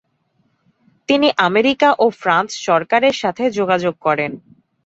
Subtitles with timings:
[1.09, 4.31] তিনি আমেরিকা ও ফ্রান্স সরকারের সাথে যোগাযোগ করেন।